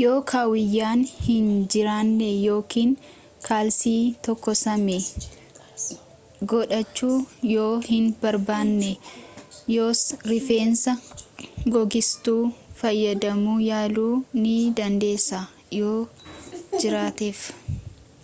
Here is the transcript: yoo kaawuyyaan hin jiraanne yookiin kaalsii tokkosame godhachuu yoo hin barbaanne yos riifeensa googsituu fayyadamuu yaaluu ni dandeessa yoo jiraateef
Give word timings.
yoo 0.00 0.14
kaawuyyaan 0.30 1.02
hin 1.26 1.50
jiraanne 1.74 2.30
yookiin 2.52 2.94
kaalsii 3.48 4.00
tokkosame 4.28 4.96
godhachuu 6.54 7.20
yoo 7.52 7.70
hin 7.90 8.10
barbaanne 8.26 8.90
yos 9.76 10.02
riifeensa 10.32 10.96
googsituu 11.78 12.38
fayyadamuu 12.84 13.58
yaaluu 13.70 14.12
ni 14.44 14.56
dandeessa 14.82 15.44
yoo 15.82 15.98
jiraateef 16.80 17.50